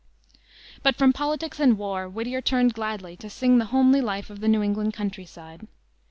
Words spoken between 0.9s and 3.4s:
from politics and war Whittier turned gladly to